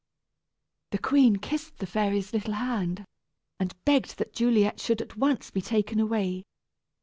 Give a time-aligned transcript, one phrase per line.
[0.89, 3.05] The queen kissed the fairy's little hand,
[3.59, 6.43] and begged that Juliet should at once be taken away.